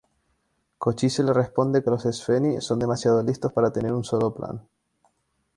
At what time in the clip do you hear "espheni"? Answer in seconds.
2.07-2.59